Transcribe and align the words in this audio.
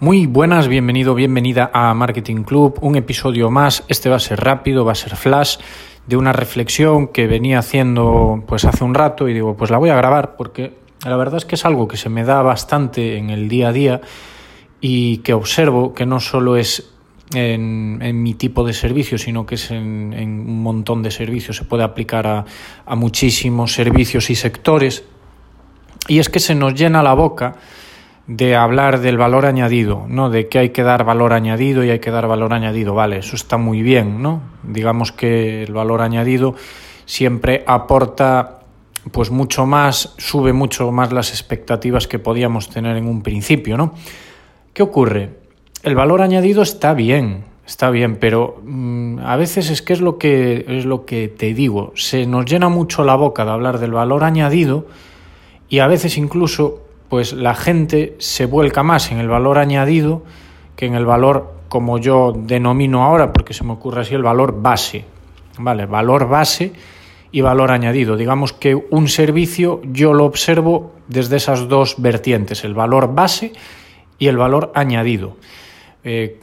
Muy 0.00 0.26
buenas, 0.26 0.68
bienvenido, 0.68 1.16
bienvenida 1.16 1.72
a 1.74 1.92
Marketing 1.92 2.44
Club, 2.44 2.78
un 2.82 2.94
episodio 2.94 3.50
más, 3.50 3.82
este 3.88 4.08
va 4.08 4.14
a 4.14 4.20
ser 4.20 4.38
rápido, 4.38 4.84
va 4.84 4.92
a 4.92 4.94
ser 4.94 5.16
flash, 5.16 5.56
de 6.06 6.16
una 6.16 6.32
reflexión 6.32 7.08
que 7.08 7.26
venía 7.26 7.58
haciendo 7.58 8.44
pues 8.46 8.64
hace 8.64 8.84
un 8.84 8.94
rato 8.94 9.28
y 9.28 9.34
digo, 9.34 9.56
pues 9.56 9.72
la 9.72 9.78
voy 9.78 9.90
a 9.90 9.96
grabar 9.96 10.36
porque 10.36 10.76
la 11.04 11.16
verdad 11.16 11.38
es 11.38 11.44
que 11.44 11.56
es 11.56 11.64
algo 11.64 11.88
que 11.88 11.96
se 11.96 12.10
me 12.10 12.22
da 12.22 12.42
bastante 12.42 13.16
en 13.16 13.30
el 13.30 13.48
día 13.48 13.70
a 13.70 13.72
día 13.72 14.00
y 14.80 15.16
que 15.18 15.32
observo 15.32 15.92
que 15.94 16.06
no 16.06 16.20
solo 16.20 16.56
es 16.56 16.92
en, 17.34 18.22
mi 18.22 18.34
tipo 18.34 18.62
de 18.62 18.74
servicio, 18.74 19.18
sino 19.18 19.46
que 19.46 19.56
es 19.56 19.68
en, 19.72 20.14
un 20.14 20.62
montón 20.62 21.02
de 21.02 21.10
servicios, 21.10 21.56
se 21.56 21.64
puede 21.64 21.82
aplicar 21.82 22.24
a, 22.28 22.44
a 22.86 22.94
muchísimos 22.94 23.72
servicios 23.72 24.30
y 24.30 24.36
sectores, 24.36 25.02
y 26.06 26.20
es 26.20 26.28
que 26.28 26.38
se 26.38 26.54
nos 26.54 26.74
llena 26.74 27.02
la 27.02 27.14
boca 27.14 27.56
de 28.28 28.54
hablar 28.54 29.00
del 29.00 29.16
valor 29.16 29.46
añadido, 29.46 30.04
¿no? 30.06 30.28
De 30.28 30.48
que 30.48 30.58
hay 30.58 30.68
que 30.68 30.82
dar 30.82 31.04
valor 31.04 31.32
añadido 31.32 31.82
y 31.82 31.90
hay 31.90 31.98
que 31.98 32.10
dar 32.10 32.28
valor 32.28 32.52
añadido, 32.52 32.94
vale, 32.94 33.18
eso 33.18 33.34
está 33.34 33.56
muy 33.56 33.80
bien, 33.80 34.22
¿no? 34.22 34.42
Digamos 34.62 35.12
que 35.12 35.62
el 35.62 35.72
valor 35.72 36.02
añadido 36.02 36.54
siempre 37.06 37.64
aporta 37.66 38.60
pues 39.12 39.30
mucho 39.30 39.64
más, 39.64 40.14
sube 40.18 40.52
mucho 40.52 40.92
más 40.92 41.10
las 41.10 41.30
expectativas 41.30 42.06
que 42.06 42.18
podíamos 42.18 42.68
tener 42.68 42.98
en 42.98 43.06
un 43.06 43.22
principio, 43.22 43.78
¿no? 43.78 43.94
¿Qué 44.74 44.82
ocurre? 44.82 45.30
El 45.82 45.94
valor 45.94 46.20
añadido 46.20 46.60
está 46.60 46.92
bien, 46.92 47.44
está 47.66 47.88
bien, 47.88 48.16
pero 48.16 48.60
mm, 48.62 49.20
a 49.20 49.36
veces 49.36 49.70
es 49.70 49.80
que 49.80 49.94
es 49.94 50.02
lo 50.02 50.18
que 50.18 50.66
es 50.68 50.84
lo 50.84 51.06
que 51.06 51.28
te 51.28 51.54
digo, 51.54 51.92
se 51.96 52.26
nos 52.26 52.44
llena 52.44 52.68
mucho 52.68 53.04
la 53.04 53.14
boca 53.14 53.46
de 53.46 53.52
hablar 53.52 53.78
del 53.78 53.92
valor 53.92 54.22
añadido 54.22 54.86
y 55.70 55.78
a 55.78 55.86
veces 55.86 56.18
incluso 56.18 56.87
pues 57.08 57.32
la 57.32 57.54
gente 57.54 58.16
se 58.18 58.46
vuelca 58.46 58.82
más 58.82 59.10
en 59.10 59.18
el 59.18 59.28
valor 59.28 59.58
añadido 59.58 60.22
que 60.76 60.86
en 60.86 60.94
el 60.94 61.06
valor, 61.06 61.54
como 61.68 61.98
yo 61.98 62.32
denomino 62.36 63.02
ahora, 63.02 63.32
porque 63.32 63.54
se 63.54 63.64
me 63.64 63.72
ocurre 63.72 64.02
así, 64.02 64.14
el 64.14 64.22
valor 64.22 64.62
base. 64.62 65.04
¿Vale? 65.58 65.86
Valor 65.86 66.28
base 66.28 66.72
y 67.32 67.40
valor 67.40 67.72
añadido. 67.72 68.16
Digamos 68.16 68.52
que 68.52 68.74
un 68.76 69.08
servicio 69.08 69.80
yo 69.84 70.14
lo 70.14 70.24
observo 70.24 70.92
desde 71.08 71.36
esas 71.36 71.68
dos 71.68 71.96
vertientes, 71.98 72.62
el 72.64 72.74
valor 72.74 73.14
base 73.14 73.52
y 74.18 74.28
el 74.28 74.36
valor 74.36 74.70
añadido. 74.74 75.36
Eh, 76.04 76.38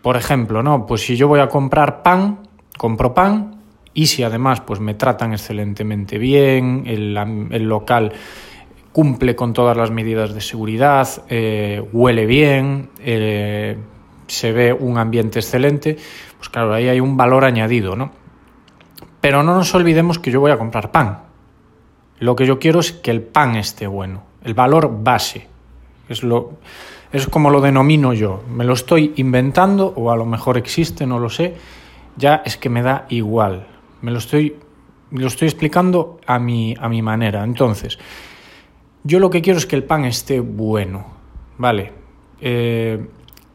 por 0.00 0.16
ejemplo, 0.16 0.62
¿no? 0.62 0.86
Pues 0.86 1.02
si 1.02 1.16
yo 1.16 1.28
voy 1.28 1.40
a 1.40 1.48
comprar 1.48 2.02
pan, 2.02 2.48
compro 2.78 3.12
pan 3.12 3.60
y 3.92 4.06
si 4.06 4.22
además 4.22 4.60
pues 4.62 4.80
me 4.80 4.94
tratan 4.94 5.32
excelentemente 5.32 6.16
bien, 6.16 6.84
el, 6.86 7.16
el 7.50 7.64
local 7.64 8.12
cumple 8.96 9.36
con 9.36 9.52
todas 9.52 9.76
las 9.76 9.90
medidas 9.90 10.32
de 10.32 10.40
seguridad, 10.40 11.06
eh, 11.28 11.86
huele 11.92 12.24
bien, 12.24 12.88
eh, 13.00 13.76
se 14.26 14.52
ve 14.52 14.72
un 14.72 14.96
ambiente 14.96 15.38
excelente, 15.38 15.98
pues 16.38 16.48
claro, 16.48 16.72
ahí 16.72 16.88
hay 16.88 16.98
un 16.98 17.14
valor 17.14 17.44
añadido, 17.44 17.94
¿no? 17.94 18.10
Pero 19.20 19.42
no 19.42 19.54
nos 19.54 19.74
olvidemos 19.74 20.18
que 20.18 20.30
yo 20.30 20.40
voy 20.40 20.50
a 20.50 20.56
comprar 20.56 20.92
pan. 20.92 21.24
Lo 22.20 22.34
que 22.36 22.46
yo 22.46 22.58
quiero 22.58 22.80
es 22.80 22.92
que 22.92 23.10
el 23.10 23.20
pan 23.20 23.56
esté 23.56 23.86
bueno, 23.86 24.22
el 24.42 24.54
valor 24.54 24.90
base. 25.02 25.46
Es, 26.08 26.22
lo, 26.22 26.52
es 27.12 27.26
como 27.26 27.50
lo 27.50 27.60
denomino 27.60 28.14
yo. 28.14 28.44
Me 28.48 28.64
lo 28.64 28.72
estoy 28.72 29.12
inventando 29.16 29.92
o 29.94 30.10
a 30.10 30.16
lo 30.16 30.24
mejor 30.24 30.56
existe, 30.56 31.06
no 31.06 31.18
lo 31.18 31.28
sé. 31.28 31.54
Ya 32.16 32.36
es 32.46 32.56
que 32.56 32.70
me 32.70 32.80
da 32.80 33.04
igual. 33.10 33.66
Me 34.00 34.10
lo 34.10 34.16
estoy, 34.16 34.56
lo 35.10 35.26
estoy 35.26 35.48
explicando 35.48 36.18
a 36.26 36.38
mi, 36.38 36.74
a 36.80 36.88
mi 36.88 37.02
manera. 37.02 37.44
Entonces, 37.44 37.98
yo 39.06 39.20
lo 39.20 39.30
que 39.30 39.42
quiero 39.42 39.58
es 39.58 39.66
que 39.66 39.76
el 39.76 39.84
pan 39.84 40.04
esté 40.04 40.40
bueno, 40.40 41.06
¿vale? 41.58 41.92
Eh, 42.40 43.06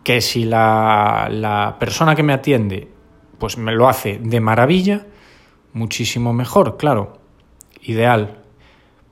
que 0.04 0.22
si 0.22 0.46
la, 0.46 1.28
la 1.30 1.76
persona 1.80 2.16
que 2.16 2.24
me 2.24 2.34
atiende 2.34 2.88
pues 3.38 3.58
me 3.58 3.72
lo 3.72 3.90
hace 3.90 4.20
de 4.20 4.40
maravilla, 4.40 5.08
muchísimo 5.74 6.32
mejor, 6.32 6.78
claro, 6.78 7.14
ideal. 7.82 8.38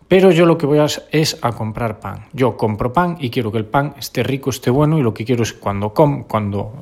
Pero 0.08 0.32
yo 0.32 0.46
lo 0.46 0.58
que 0.58 0.66
voy 0.66 0.80
a 0.80 0.86
es 1.12 1.38
a 1.42 1.52
comprar 1.52 2.00
pan. 2.00 2.28
Yo 2.34 2.56
compro 2.58 2.94
pan 2.94 3.18
y 3.20 3.30
quiero 3.30 3.52
que 3.52 3.58
el 3.58 3.66
pan 3.66 3.96
esté 3.98 4.24
rico, 4.24 4.50
esté 4.50 4.70
bueno 4.70 4.98
y 4.98 5.04
lo 5.04 5.14
que 5.14 5.26
quiero 5.26 5.44
es 5.44 5.54
cuando 5.54 5.94
com, 5.94 6.24
cuando 6.24 6.74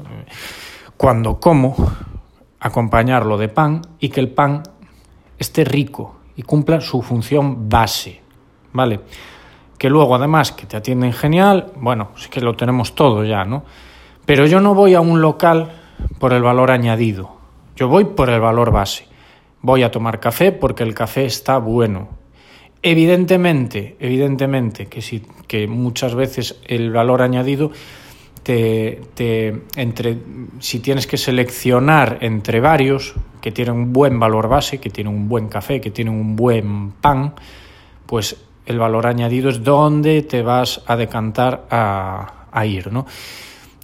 cuando 0.98 1.40
como 1.40 1.76
acompañarlo 2.60 3.38
de 3.38 3.50
pan 3.50 3.82
y 4.00 4.10
que 4.10 4.20
el 4.20 4.30
pan 4.30 4.64
esté 5.38 5.64
rico 5.64 6.16
y 6.36 6.42
cumpla 6.42 6.82
su 6.82 7.02
función 7.02 7.70
base, 7.70 8.22
¿vale? 8.74 9.02
Que 9.78 9.90
luego 9.90 10.16
además 10.16 10.52
que 10.52 10.66
te 10.66 10.78
atienden 10.78 11.14
genial, 11.14 11.72
bueno, 11.76 12.10
sí 12.16 12.30
que 12.30 12.42
lo 12.42 12.56
tenemos 12.56 12.96
todo 12.96 13.24
ya, 13.24 13.46
¿no? 13.46 13.64
Pero 14.26 14.46
yo 14.46 14.60
no 14.60 14.74
voy 14.74 14.94
a 14.96 15.02
un 15.02 15.22
local 15.22 15.72
por 16.20 16.34
el 16.34 16.42
valor 16.42 16.72
añadido, 16.72 17.38
yo 17.76 17.88
voy 17.88 18.06
por 18.06 18.30
el 18.30 18.40
valor 18.40 18.72
base. 18.72 19.06
Voy 19.62 19.84
a 19.84 19.92
tomar 19.92 20.20
café 20.20 20.52
porque 20.52 20.84
el 20.84 20.94
café 20.94 21.26
está 21.26 21.58
bueno. 21.58 22.10
Evidentemente, 22.82 23.96
evidentemente 24.00 24.86
que, 24.86 25.02
si, 25.02 25.24
que 25.48 25.68
muchas 25.68 26.16
veces 26.16 26.60
el 26.66 26.92
valor 26.92 27.22
añadido 27.22 27.72
te, 28.44 29.02
te, 29.14 29.64
entre, 29.76 30.18
si 30.60 30.80
tienes 30.80 31.06
que 31.06 31.18
seleccionar 31.18 32.20
entre 32.22 32.62
varios 32.62 33.16
que 33.42 33.52
tienen 33.52 33.76
un 33.76 33.94
buen 33.94 34.20
valor 34.20 34.48
base, 34.48 34.80
que 34.80 34.90
tienen 34.90 35.14
un 35.14 35.28
buen 35.28 35.50
café, 35.50 35.82
que 35.82 35.92
tienen 35.92 36.14
un 36.14 36.36
buen 36.36 36.92
pan, 36.92 37.34
pues 38.06 38.47
el 38.68 38.80
valor 38.80 39.08
añadido 39.08 39.50
es 39.50 39.64
dónde 39.64 40.22
te 40.22 40.44
vas 40.44 40.82
a 40.86 40.98
decantar 40.98 41.66
a, 41.72 42.66
ir, 42.66 42.92
¿no? 42.92 43.06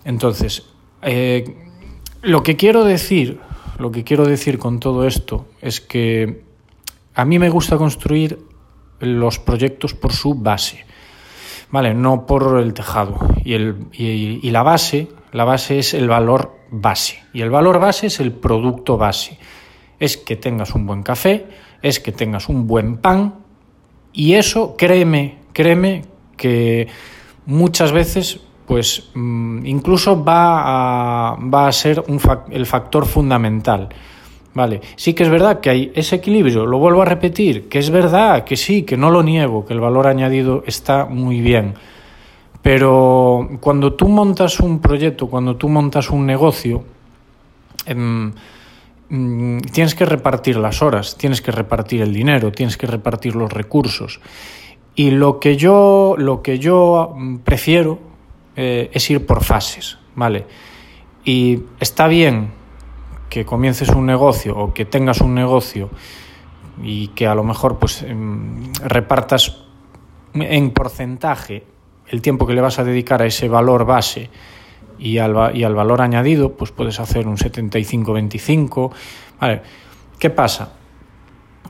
Entonces, 0.04 0.66
eh, 1.02 1.56
lo 2.22 2.44
que 2.44 2.58
quiero 2.58 2.84
decir, 2.84 3.40
lo 3.78 3.92
que 3.92 4.04
quiero 4.04 4.26
decir 4.26 4.60
con 4.60 4.80
todo 4.80 5.08
esto 5.08 5.48
es 5.62 5.80
que 5.80 6.44
a 7.16 7.24
mí 7.24 7.40
me 7.40 7.50
gusta 7.50 7.78
construir 7.78 8.40
los 9.00 9.40
proyectos 9.40 9.94
por 9.94 10.12
su 10.12 10.36
base, 10.36 10.86
¿vale? 11.72 11.94
No 11.94 12.26
por 12.26 12.60
el 12.60 12.74
tejado. 12.74 13.20
Y, 13.46 13.54
el, 13.54 13.88
y 13.94 14.50
la 14.52 14.64
base, 14.64 15.08
la 15.32 15.46
base 15.46 15.80
es 15.80 15.94
el 15.94 16.10
valor 16.10 16.58
base. 16.72 17.24
Y 17.32 17.42
el 17.42 17.52
valor 17.52 17.80
base 17.80 18.08
es 18.08 18.20
el 18.20 18.34
producto 18.34 18.98
base. 18.98 19.38
Es 20.00 20.18
que 20.18 20.36
tengas 20.36 20.76
un 20.76 20.86
buen 20.86 21.04
café, 21.04 21.48
es 21.82 22.02
que 22.02 22.12
tengas 22.12 22.50
un 22.50 22.68
buen 22.68 22.98
pan, 22.98 23.43
y 24.14 24.36
eso, 24.36 24.76
créeme, 24.78 25.40
créeme 25.52 26.04
que 26.38 26.88
muchas 27.46 27.92
veces 27.92 28.40
pues 28.66 29.10
mm, 29.14 29.66
incluso 29.66 30.24
va 30.24 31.32
a, 31.32 31.36
va 31.36 31.68
a 31.68 31.72
ser 31.72 32.04
un 32.08 32.20
el 32.52 32.66
factor 32.66 33.06
fundamental. 33.06 33.90
Vale, 34.56 34.82
sí 34.96 35.16
que 35.16 35.24
es 35.24 35.30
verdad 35.30 35.60
que 35.60 35.72
hay 35.72 35.92
ese 35.96 36.18
equilibrio, 36.18 36.68
lo 36.68 36.78
vuelvo 36.78 37.02
a 37.02 37.06
repetir, 37.06 37.68
que 37.70 37.80
es 37.80 37.90
verdad, 37.90 38.44
que 38.44 38.56
sí, 38.56 38.84
que 38.84 38.96
no 38.96 39.10
lo 39.10 39.24
niego, 39.24 39.66
que 39.66 39.74
el 39.74 39.80
valor 39.80 40.06
añadido 40.06 40.64
está 40.68 41.06
muy 41.06 41.42
bien. 41.42 41.74
Pero 42.62 43.50
cuando 43.60 43.94
tú 43.94 44.08
montas 44.08 44.60
un 44.60 44.80
proyecto, 44.80 45.28
cuando 45.28 45.56
tú 45.56 45.70
montas 45.70 46.12
un 46.12 46.26
negocio, 46.26 46.84
em, 47.86 48.32
Mm, 49.16 49.60
tienes 49.72 49.94
que 49.94 50.08
repartir 50.08 50.58
las 50.58 50.82
horas, 50.82 51.18
tienes 51.20 51.40
que 51.40 51.52
repartir 51.52 52.02
el 52.02 52.12
dinero, 52.12 52.52
tienes 52.52 52.78
que 52.78 52.88
repartir 52.88 53.36
los 53.36 53.54
recursos. 53.54 54.20
Y 54.96 55.12
lo 55.12 55.40
que 55.40 55.56
yo, 55.56 56.16
lo 56.18 56.42
que 56.42 56.58
yo 56.58 57.14
mm, 57.16 57.38
prefiero 57.38 58.00
eh, 58.56 58.90
es 58.92 59.08
ir 59.12 59.24
por 59.28 59.44
fases, 59.44 60.00
¿vale? 60.16 60.48
Y 61.24 61.62
está 61.80 62.08
bien 62.08 62.54
que 63.30 63.46
comiences 63.46 63.90
un 63.90 64.08
negocio 64.08 64.58
o 64.58 64.74
que 64.74 64.86
tengas 64.86 65.22
un 65.22 65.36
negocio 65.36 65.92
y 66.82 67.10
que 67.10 67.28
a 67.28 67.36
lo 67.36 67.44
mejor 67.44 67.78
pues 67.78 68.02
em, 68.02 68.74
repartas 68.84 69.60
en 70.34 70.72
porcentaje 70.72 71.64
el 72.08 72.20
tiempo 72.24 72.48
que 72.48 72.56
le 72.56 72.62
vas 72.62 72.80
a 72.80 72.84
dedicar 72.84 73.22
a 73.22 73.28
ese 73.28 73.48
valor 73.48 73.86
base 73.86 74.32
y 75.00 75.18
al, 75.18 75.56
y 75.56 75.64
al 75.64 75.76
valor 75.76 76.02
añadido, 76.02 76.54
pues 76.54 76.72
puedes 76.72 77.00
hacer 77.00 77.28
un 77.28 77.38
75-25. 77.38 78.92
Vale. 79.40 79.62
¿Qué 80.20 80.30
pasa? 80.30 80.74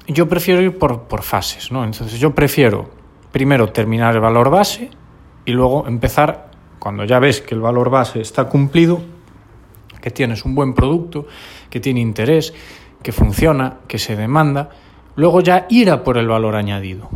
Yo 0.08 0.28
prefiero 0.28 0.62
ir 0.62 0.78
por, 0.78 1.04
por 1.04 1.24
fases, 1.24 1.72
¿no? 1.72 1.84
Entonces 1.84 2.20
yo 2.20 2.36
prefiero 2.36 2.90
primero 3.32 3.70
terminar 3.70 4.14
el 4.14 4.22
valor 4.22 4.50
base 4.50 4.92
y 5.46 5.52
luego 5.52 5.88
empezar, 5.88 6.52
cuando 6.78 7.04
ya 7.06 7.20
ves 7.20 7.42
que 7.42 7.56
el 7.56 7.62
valor 7.62 7.90
base 7.90 8.22
está 8.22 8.46
cumplido, 8.46 9.02
que 10.02 10.12
tienes 10.12 10.46
un 10.46 10.54
buen 10.54 10.74
producto, 10.74 11.26
que 11.70 11.80
tiene 11.80 12.02
interés, 12.02 12.54
que 13.02 13.12
funciona, 13.12 13.80
que 13.88 13.98
se 13.98 14.16
demanda, 14.16 14.70
luego 15.16 15.42
ya 15.42 15.66
ir 15.70 15.90
a 15.90 16.04
por 16.04 16.18
el 16.18 16.28
valor 16.28 16.56
añadido. 16.56 17.10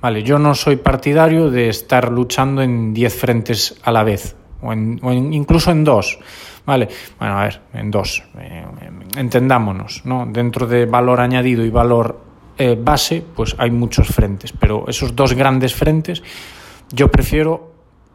Vale, 0.00 0.22
yo 0.22 0.38
no 0.38 0.54
soy 0.54 0.76
partidario 0.76 1.50
de 1.50 1.68
estar 1.68 2.10
luchando 2.10 2.62
en 2.62 2.94
10 2.94 3.14
frentes 3.14 3.78
a 3.82 3.92
la 3.92 4.02
vez 4.02 4.39
o, 4.62 4.72
incluso 5.12 5.70
en 5.70 5.84
dos. 5.84 6.18
Vale, 6.66 6.88
bueno, 7.18 7.38
a 7.38 7.44
ver, 7.44 7.60
en 7.74 7.90
dos. 7.90 8.22
Eh, 8.38 8.64
entendámonos, 9.16 10.02
¿no? 10.04 10.26
Dentro 10.26 10.66
de 10.66 10.86
valor 10.86 11.20
añadido 11.20 11.64
y 11.64 11.70
valor 11.70 12.20
eh, 12.58 12.76
base, 12.78 13.24
pues 13.34 13.56
hay 13.58 13.70
muchos 13.70 14.08
frentes, 14.08 14.52
pero 14.52 14.84
esos 14.86 15.16
dos 15.16 15.34
grandes 15.34 15.74
frentes 15.74 16.22
yo 16.92 17.10
prefiero 17.10 17.70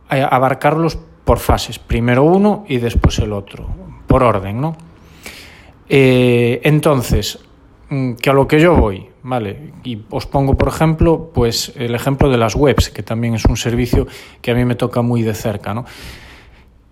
abarcarlos 0.07 0.99
por 1.23 1.39
fases, 1.39 1.79
primero 1.79 2.23
uno 2.23 2.63
y 2.67 2.77
después 2.77 3.17
el 3.19 3.33
otro, 3.33 3.67
por 4.05 4.21
orden, 4.21 4.61
¿no? 4.61 4.77
Eh, 5.89 6.61
entonces, 6.63 7.39
mm, 7.89 8.13
que 8.13 8.29
a 8.29 8.33
lo 8.33 8.47
que 8.47 8.59
yo 8.59 8.75
voy, 8.75 9.07
¿vale? 9.23 9.73
Y 9.83 9.99
os 10.09 10.25
pongo, 10.27 10.55
por 10.55 10.67
ejemplo, 10.67 11.31
pues 11.33 11.73
el 11.75 11.95
ejemplo 11.95 12.29
de 12.29 12.37
las 12.37 12.55
webs, 12.55 12.89
que 12.89 13.03
también 13.03 13.35
es 13.35 13.45
un 13.45 13.57
servicio 13.57 14.07
que 14.41 14.51
a 14.51 14.55
mí 14.55 14.65
me 14.65 14.75
toca 14.75 15.01
muy 15.01 15.23
de 15.23 15.33
cerca, 15.33 15.73
¿no? 15.73 15.85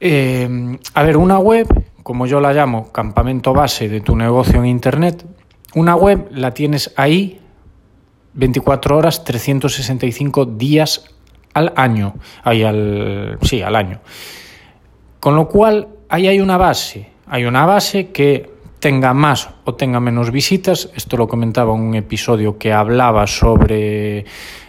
Eh, 0.05 0.77
a 0.95 1.03
ver, 1.03 1.15
una 1.15 1.39
web, 1.39 1.65
como 2.03 2.25
yo 2.25 2.41
la 2.41 2.51
llamo, 2.51 2.91
campamento 2.91 3.53
base 3.53 3.87
de 3.87 4.01
tu 4.01 4.17
negocio 4.17 4.59
en 4.59 4.65
Internet, 4.65 5.25
una 5.75 5.95
web 5.95 6.27
la 6.31 6.53
tienes 6.53 6.93
ahí 6.97 7.39
24 8.33 8.97
horas, 8.97 9.23
365 9.23 10.45
días 10.45 11.15
al 11.53 11.71
año. 11.77 12.15
Ahí 12.43 12.63
al, 12.63 13.37
sí, 13.43 13.61
al 13.61 13.77
año. 13.77 14.01
Con 15.21 15.37
lo 15.37 15.47
cual, 15.47 15.87
ahí 16.09 16.27
hay 16.27 16.41
una 16.41 16.57
base. 16.57 17.09
Hay 17.27 17.45
una 17.45 17.65
base 17.65 18.11
que 18.11 18.51
tenga 18.79 19.13
más 19.13 19.51
o 19.63 19.75
tenga 19.75 20.01
menos 20.01 20.31
visitas. 20.31 20.89
Esto 20.95 21.15
lo 21.15 21.29
comentaba 21.29 21.73
en 21.75 21.79
un 21.79 21.95
episodio 21.95 22.57
que 22.57 22.73
hablaba 22.73 23.25
sobre 23.25 24.25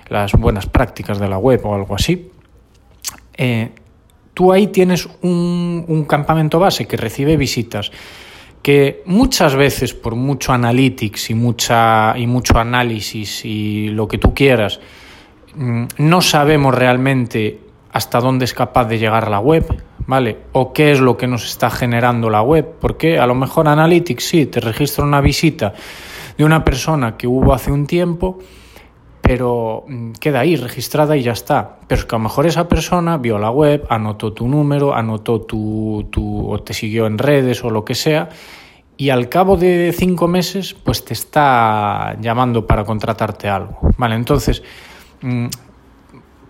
las 0.09 0.31
buenas 0.35 0.67
prácticas 0.67 1.19
de 1.19 1.29
la 1.29 1.39
web 1.39 1.61
o 1.67 1.75
algo 1.75 1.97
así. 1.97 2.31
Eh, 3.37 3.71
tú 4.35 4.53
ahí 4.53 4.67
tienes 4.67 5.09
un, 5.23 5.85
un 5.89 6.05
campamento 6.05 6.59
base 6.59 6.87
que 6.87 6.97
recibe 6.97 7.37
visitas 7.37 7.91
que 8.63 9.03
muchas 9.07 9.55
veces 9.55 9.95
por 9.95 10.15
mucho 10.15 10.53
analytics 10.53 11.31
y 11.31 11.35
mucha 11.35 12.15
y 12.17 12.27
mucho 12.27 12.59
análisis 12.59 13.45
y 13.45 13.89
lo 13.89 14.09
que 14.09 14.19
tú 14.19 14.35
quieras 14.35 14.81
Mm, 15.57 15.85
no 15.99 16.21
sabemos 16.21 16.75
realmente 16.75 17.61
hasta 17.93 18.21
dónde 18.21 18.45
es 18.45 18.55
capaz 18.55 18.87
de 18.87 18.99
llegar 18.99 19.31
la 19.31 19.39
web, 19.39 19.65
¿vale? 20.07 20.39
O 20.53 20.73
qué 20.73 20.91
es 20.91 21.01
lo 21.01 21.17
que 21.17 21.29
nos 21.29 21.47
está 21.47 21.71
generando 21.71 22.29
la 22.29 22.43
web, 22.43 22.75
porque 22.81 23.19
a 23.19 23.27
lo 23.27 23.37
mejor 23.37 23.69
Analytics 23.69 24.25
sí, 24.25 24.47
te 24.47 24.61
registra 24.61 25.05
una 25.05 25.21
visita 25.21 25.73
de 26.37 26.45
una 26.45 26.65
persona 26.65 27.17
que 27.17 27.29
hubo 27.29 27.55
hace 27.55 27.71
un 27.71 27.87
tiempo, 27.87 28.41
pero 29.27 29.85
mm, 29.89 30.13
queda 30.21 30.41
ahí 30.41 30.55
registrada 30.55 31.17
y 31.17 31.23
ya 31.23 31.33
está. 31.33 31.79
Pero 31.89 32.01
es 32.01 32.05
que 32.05 32.15
a 32.15 32.19
lo 32.19 32.25
mejor 32.25 32.47
esa 32.47 32.69
persona 32.69 33.17
vio 33.17 33.39
la 33.39 33.51
web, 33.51 33.85
anotó 33.89 34.33
tu 34.33 34.47
número, 34.47 34.95
anotó 34.95 35.41
tu, 35.41 36.07
tu 36.11 36.49
o 36.51 36.63
te 36.63 36.75
siguió 36.75 37.07
en 37.07 37.19
redes 37.19 37.65
o 37.65 37.71
lo 37.71 37.85
que 37.85 37.95
sea, 37.95 38.29
y 38.97 39.11
al 39.11 39.29
cabo 39.29 39.57
de 39.57 39.93
cinco 39.97 40.29
meses, 40.29 40.75
pues 40.75 41.05
te 41.05 41.15
está 41.15 42.17
llamando 42.21 42.67
para 42.67 42.85
contratarte 42.85 43.49
algo, 43.49 43.79
¿vale? 43.97 44.15
Entonces, 44.15 44.63
Mm, 45.25 45.47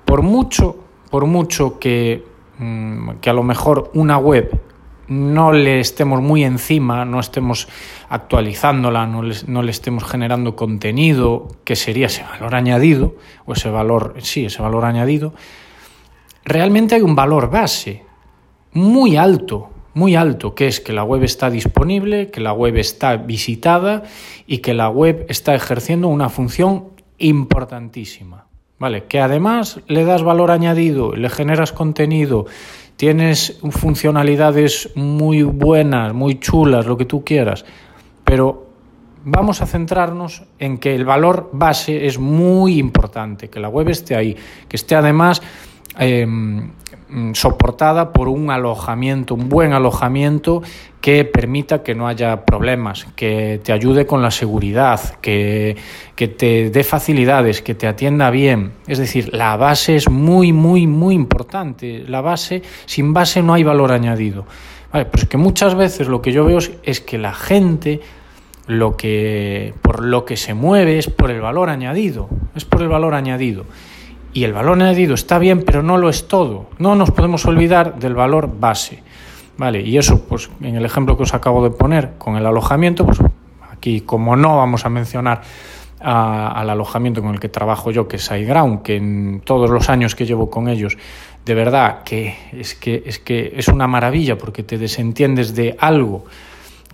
por 0.05 0.23
mucho, 0.23 0.77
por 1.09 1.27
mucho 1.27 1.79
que, 1.79 2.25
mm, 2.59 3.11
que 3.21 3.31
a 3.31 3.33
lo 3.33 3.45
mejor 3.45 3.93
una 3.95 4.19
web 4.19 4.61
no 5.09 5.53
le 5.53 5.81
estemos 5.81 6.21
muy 6.21 6.45
encima, 6.45 7.05
no 7.05 7.21
estemos 7.21 7.69
actualizándola, 8.09 9.07
no 9.07 9.23
le, 9.23 9.35
no 9.47 9.63
le, 9.63 9.71
estemos 9.71 10.05
generando 10.05 10.57
contenido, 10.57 11.49
que 11.65 11.77
sería 11.77 12.07
ese 12.07 12.23
valor 12.23 12.55
añadido, 12.55 13.17
o 13.45 13.53
ese 13.53 13.71
valor, 13.71 14.15
sí, 14.19 14.47
ese 14.47 14.63
valor 14.63 14.85
añadido, 14.85 15.35
realmente 16.45 16.95
hay 16.95 17.03
un 17.03 17.15
valor 17.15 17.51
base 17.51 18.05
muy 18.73 19.17
alto, 19.17 19.71
muy 19.95 20.17
alto, 20.17 20.55
que 20.55 20.67
es 20.67 20.81
que 20.81 20.93
la 20.93 21.05
web 21.05 21.23
está 21.23 21.51
disponible, 21.51 22.31
que 22.31 22.41
la 22.41 22.53
web 22.53 22.77
está 22.77 23.17
visitada 23.17 24.03
y 24.47 24.59
que 24.59 24.75
la 24.75 24.89
web 24.89 25.27
está 25.29 25.55
ejerciendo 25.55 26.09
una 26.09 26.29
función 26.29 26.89
importantísima. 27.19 28.47
¿Vale? 28.79 29.05
Que 29.05 29.21
además 29.21 29.81
le 29.87 30.05
das 30.05 30.23
valor 30.23 30.51
añadido, 30.51 31.15
le 31.15 31.29
generas 31.31 31.73
contenido, 31.73 32.47
tienes 32.97 33.59
funcionalidades 33.71 34.91
muy 34.95 35.43
buenas, 35.43 36.15
muy 36.15 36.39
chulas, 36.39 36.87
lo 36.87 36.97
que 36.97 37.05
tú 37.05 37.25
quieras, 37.25 37.65
pero 38.25 38.67
vamos 39.25 39.63
a 39.63 39.67
centrarnos 39.67 40.45
en 40.59 40.79
que 40.79 40.95
el 40.95 41.05
valor 41.05 41.51
base 41.53 42.07
es 42.07 42.19
muy 42.19 42.79
importante, 42.79 43.49
que 43.49 43.61
la 43.61 43.69
web 43.69 43.89
esté 43.89 44.15
ahí, 44.17 44.37
que 44.69 44.77
esté 44.77 44.95
además 44.95 45.43
em, 45.99 46.71
soportada 47.33 48.13
por 48.13 48.29
un 48.29 48.51
alojamiento, 48.51 49.35
un 49.35 49.49
buen 49.49 49.73
alojamiento 49.73 50.63
que 51.01 51.25
permita 51.25 51.83
que 51.83 51.95
no 51.95 52.09
haya 52.09 52.45
problemas, 52.45 53.07
que 53.15 53.61
te 53.63 53.73
ayude 53.73 54.07
con 54.07 54.23
la 54.23 54.31
seguridad, 54.31 55.19
que, 55.21 55.77
que 56.17 56.29
te 56.29 56.71
dé 56.71 56.83
facilidades, 56.83 57.63
que 57.63 57.75
te 57.75 57.87
atienda 57.87 58.31
bien. 58.31 58.73
Es 58.87 58.99
decir, 58.99 59.35
la 59.35 59.57
base 59.57 59.97
es 59.97 60.09
muy, 60.09 60.53
muy, 60.53 60.87
muy 60.87 61.15
importante. 61.15 62.05
La 62.09 62.21
base, 62.21 62.63
sin 62.87 63.13
base 63.13 63.43
no 63.43 63.55
hay 63.55 63.63
valor 63.63 63.93
añadido. 63.93 64.47
Vale, 64.93 65.05
pero 65.07 65.25
es 65.25 65.29
que 65.29 65.37
muchas 65.37 65.75
veces 65.75 66.09
lo 66.09 66.23
que 66.23 66.33
yo 66.33 66.45
veo 66.45 66.59
es 66.83 67.01
que 67.01 67.19
la 67.19 67.35
gente 67.35 68.01
lo 68.67 68.97
que 68.97 69.75
por 69.83 70.05
lo 70.05 70.25
que 70.25 70.37
se 70.37 70.55
mueve 70.55 70.99
es 70.99 71.11
por 71.11 71.31
el 71.31 71.41
valor 71.41 71.69
añadido, 71.69 72.29
es 72.55 72.65
por 72.65 72.83
el 72.83 72.89
valor 72.89 73.15
añadido. 73.15 73.67
Y 74.35 74.43
el 74.43 74.53
valor 74.53 74.83
añadido 74.83 75.15
está 75.15 75.39
bien, 75.39 75.63
pero 75.63 75.83
no 75.83 75.97
lo 75.97 76.09
es 76.09 76.27
todo. 76.27 76.67
No 76.79 76.97
nos 76.97 77.13
podemos 77.13 77.47
olvidar 77.47 78.01
del 78.01 78.15
valor 78.15 78.51
base. 78.59 79.03
Vale, 79.57 79.81
y 79.81 79.97
eso, 79.97 80.25
pues 80.25 80.51
en 80.61 80.75
el 80.75 80.85
ejemplo 80.85 81.17
que 81.17 81.23
os 81.23 81.35
acabo 81.35 81.63
de 81.63 81.71
poner 81.71 82.15
con 82.19 82.37
el 82.37 82.45
alojamiento, 82.45 83.07
pues 83.07 83.21
aquí 83.71 84.01
como 84.01 84.35
no 84.35 84.57
vamos 84.57 84.85
a 84.85 84.89
mencionar 84.89 85.43
al 86.01 86.69
alojamiento 86.69 87.23
con 87.23 87.33
el 87.33 87.41
que 87.41 87.49
trabajo 87.49 87.93
yo, 87.93 88.09
que 88.09 88.17
es 88.17 88.29
iGround, 88.29 88.83
que 88.83 88.97
en 88.97 89.41
todos 89.45 89.71
los 89.71 89.89
años 89.89 90.17
que 90.17 90.27
llevo 90.27 90.51
con 90.51 90.69
ellos, 90.69 90.99
de 91.47 91.55
verdad 91.55 92.03
que 92.03 92.37
es 92.53 92.75
que 92.75 93.05
es 93.07 93.21
que 93.21 93.55
es 93.57 93.69
una 93.69 93.87
maravilla 93.87 94.37
porque 94.37 94.65
te 94.65 94.77
desentiendes 94.77 95.55
de 95.55 95.77
algo 95.79 96.25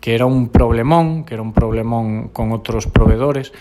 que 0.01 0.15
era 0.15 0.27
un 0.27 0.49
problemón, 0.49 1.25
que 1.25 1.35
era 1.35 1.43
un 1.43 1.53
problemón 1.53 2.29
con 2.29 2.53
otros 2.53 2.87
proveedores, 2.87 3.53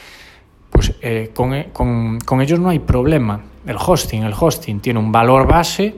pues 0.79 0.95
eh, 1.01 1.31
con, 1.33 1.63
con, 1.73 2.19
con 2.19 2.41
ellos 2.41 2.59
no 2.59 2.69
hay 2.69 2.79
problema. 2.79 3.41
El 3.65 3.75
hosting, 3.75 4.23
el 4.23 4.33
hosting 4.39 4.79
tiene 4.79 4.99
un 4.99 5.11
valor 5.11 5.45
base, 5.45 5.93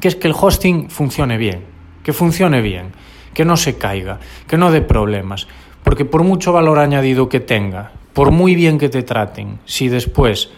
que 0.00 0.08
es 0.08 0.16
que 0.16 0.28
el 0.28 0.34
hosting 0.38 0.90
funcione 0.90 1.38
bien 1.38 1.76
que 2.06 2.12
funcione 2.12 2.60
bien, 2.60 2.92
que 3.34 3.44
no 3.44 3.56
se 3.56 3.78
caiga, 3.78 4.20
que 4.46 4.56
no 4.56 4.70
dé 4.70 4.80
problemas. 4.80 5.48
Porque 5.82 6.04
por 6.04 6.22
mucho 6.22 6.52
valor 6.52 6.78
añadido 6.78 7.28
que 7.28 7.40
tenga, 7.40 7.90
por 8.12 8.30
muy 8.30 8.54
bien 8.54 8.78
que 8.78 8.88
te 8.88 9.02
traten, 9.02 9.58
si 9.64 9.88
después 9.88 10.50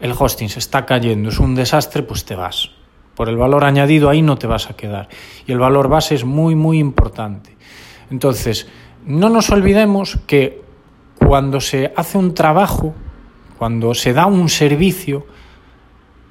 el 0.00 0.12
hosting 0.12 0.50
se 0.50 0.58
está 0.58 0.84
cayendo, 0.84 1.30
es 1.30 1.38
un 1.38 1.54
desastre, 1.54 2.02
pues 2.02 2.26
te 2.26 2.34
vas. 2.34 2.72
Por 3.14 3.30
el 3.30 3.38
valor 3.38 3.64
añadido 3.64 4.10
ahí 4.10 4.20
no 4.20 4.36
te 4.36 4.46
vas 4.46 4.68
a 4.68 4.76
quedar. 4.76 5.08
Y 5.46 5.52
el 5.52 5.58
valor 5.58 5.88
base 5.88 6.14
es 6.14 6.26
muy, 6.26 6.54
muy 6.54 6.78
importante. 6.78 7.56
Entonces, 8.10 8.68
no 9.06 9.30
nos 9.30 9.48
olvidemos 9.48 10.18
que 10.26 10.61
cuando 11.26 11.60
se 11.60 11.92
hace 11.96 12.18
un 12.18 12.34
trabajo, 12.34 12.94
cuando 13.58 13.94
se 13.94 14.12
da 14.12 14.26
un 14.26 14.48
servicio, 14.48 15.26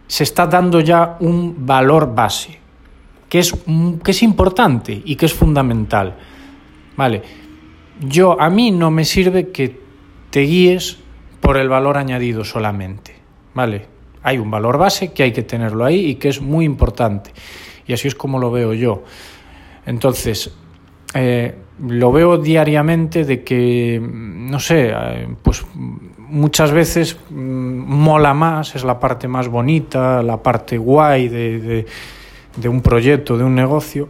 se 0.07 0.23
está 0.23 0.47
dando 0.47 0.79
ya 0.79 1.17
un 1.19 1.65
valor 1.65 2.13
base 2.13 2.61
que 3.31 3.39
es, 3.39 3.55
que 4.03 4.11
es 4.11 4.23
importante 4.23 5.01
y 5.05 5.15
que 5.15 5.25
es 5.25 5.33
fundamental. 5.33 6.17
Vale, 6.97 7.21
yo 8.01 8.39
a 8.41 8.49
mí 8.49 8.71
no 8.71 8.91
me 8.91 9.05
sirve 9.05 9.51
que 9.51 9.79
te 10.29 10.41
guíes 10.41 10.97
por 11.39 11.55
el 11.55 11.69
valor 11.69 11.97
añadido 11.97 12.43
solamente. 12.43 13.15
Vale, 13.53 13.87
hay 14.21 14.37
un 14.37 14.51
valor 14.51 14.77
base 14.77 15.13
que 15.13 15.23
hay 15.23 15.31
que 15.31 15.43
tenerlo 15.43 15.85
ahí 15.85 16.07
y 16.07 16.15
que 16.15 16.27
es 16.27 16.41
muy 16.41 16.65
importante. 16.65 17.31
Y 17.87 17.93
así 17.93 18.09
es 18.09 18.15
como 18.15 18.37
lo 18.37 18.51
veo 18.51 18.73
yo. 18.73 19.03
Entonces, 19.85 20.53
eh, 21.13 21.55
lo 21.87 22.11
veo 22.11 22.37
diariamente 22.37 23.25
de 23.25 23.43
que, 23.43 24.01
no 24.01 24.59
sé, 24.59 24.91
eh, 24.93 25.27
pues 25.41 25.65
muchas 26.17 26.71
veces 26.71 27.17
mm, 27.29 27.33
mola 27.35 28.33
más, 28.33 28.75
es 28.75 28.83
la 28.83 28.99
parte 28.99 29.27
más 29.27 29.47
bonita, 29.47 30.21
la 30.23 30.37
parte 30.41 30.77
guay 30.77 31.27
de 31.27 31.85
de 32.55 32.69
un 32.69 32.81
proyecto, 32.81 33.37
de 33.37 33.43
un 33.43 33.55
negocio, 33.55 34.09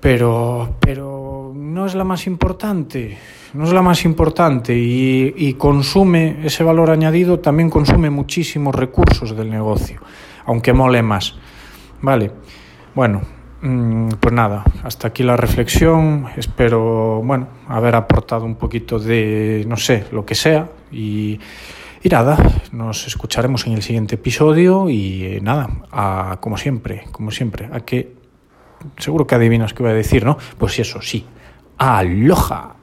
pero, 0.00 0.76
pero 0.80 1.52
no 1.54 1.86
es 1.86 1.94
la 1.94 2.04
más 2.04 2.26
importante, 2.26 3.16
no 3.54 3.64
es 3.64 3.72
la 3.72 3.82
más 3.82 4.04
importante 4.04 4.76
y, 4.76 5.34
y 5.36 5.54
consume 5.54 6.38
ese 6.44 6.64
valor 6.64 6.90
añadido, 6.90 7.38
también 7.38 7.70
consume 7.70 8.10
muchísimos 8.10 8.74
recursos 8.74 9.36
del 9.36 9.50
negocio, 9.50 10.00
aunque 10.44 10.72
mole 10.72 11.02
más. 11.02 11.36
Vale, 12.00 12.32
bueno, 12.94 13.22
pues 13.62 14.34
nada, 14.34 14.64
hasta 14.82 15.08
aquí 15.08 15.22
la 15.22 15.36
reflexión. 15.36 16.26
Espero, 16.36 17.22
bueno, 17.24 17.46
haber 17.68 17.94
aportado 17.94 18.44
un 18.44 18.56
poquito 18.56 18.98
de, 18.98 19.64
no 19.68 19.76
sé, 19.76 20.06
lo 20.10 20.26
que 20.26 20.34
sea. 20.34 20.68
Y, 20.90 21.38
nada, 22.10 22.36
nos 22.72 23.06
escucharemos 23.06 23.64
en 23.68 23.74
el 23.74 23.82
siguiente 23.82 24.16
episodio 24.16 24.90
y 24.90 25.24
eh, 25.24 25.40
nada, 25.40 25.68
a, 25.92 26.38
como 26.40 26.56
siempre, 26.56 27.04
como 27.12 27.30
siempre, 27.30 27.68
a 27.72 27.80
que 27.80 28.14
seguro 28.98 29.28
que 29.28 29.36
adivinas 29.36 29.74
qué 29.74 29.84
voy 29.84 29.92
a 29.92 29.94
decir, 29.94 30.24
¿no? 30.24 30.36
Pues 30.58 30.78
eso, 30.80 31.00
sí. 31.00 31.24
Aloha. 31.78 32.81